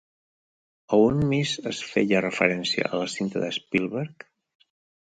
[0.95, 4.31] A on més es feia referència a la cinta de Spielberg?